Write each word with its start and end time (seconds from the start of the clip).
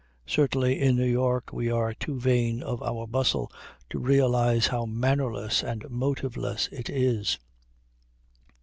Certainly, 0.25 0.81
in 0.81 0.95
New 0.95 1.05
York, 1.05 1.53
we 1.53 1.69
are 1.69 1.93
too 1.93 2.19
vain 2.19 2.63
of 2.63 2.81
our 2.81 3.05
bustle 3.05 3.51
to 3.91 3.99
realize 3.99 4.65
how 4.65 4.87
mannerless 4.87 5.63
and 5.63 5.87
motiveless 5.91 6.67
it 6.71 6.89
is. 6.89 7.37